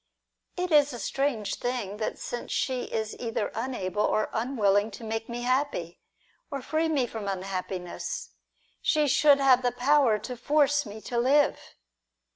It 0.57 0.71
is 0.71 0.93
a 0.93 0.99
strange 0.99 1.57
thing 1.57 1.97
that 1.97 2.17
since 2.17 2.51
she 2.51 2.85
is 2.85 3.15
either 3.19 3.51
unable 3.53 4.01
or 4.01 4.31
unwilling 4.33 4.89
to 4.89 5.03
make 5.03 5.29
me 5.29 5.43
happy, 5.43 6.01
or 6.49 6.59
free 6.63 6.89
me 6.89 7.05
from 7.05 7.27
unhappiness, 7.27 8.31
she 8.81 9.07
should 9.07 9.39
have 9.39 9.61
the 9.61 9.71
power 9.71 10.17
to 10.17 10.35
force 10.35 10.87
me 10.87 11.01
to 11.01 11.19
live. 11.19 11.59